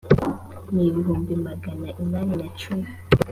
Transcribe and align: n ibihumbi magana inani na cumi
n 0.73 0.75
ibihumbi 0.87 1.33
magana 1.45 1.87
inani 2.01 2.33
na 2.41 2.47
cumi 2.59 2.87